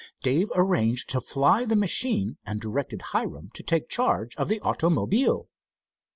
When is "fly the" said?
1.21-1.75